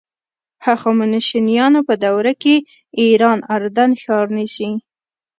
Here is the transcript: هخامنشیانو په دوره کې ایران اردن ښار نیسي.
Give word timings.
هخامنشیانو 0.65 1.79
په 1.87 1.93
دوره 2.05 2.33
کې 2.41 2.55
ایران 3.03 3.39
اردن 3.55 3.91
ښار 4.01 4.25
نیسي. 4.37 4.71